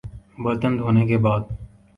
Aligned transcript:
برتن 0.37 0.77
دھونے 0.79 1.05
کے 1.07 1.17
بعد 1.17 1.41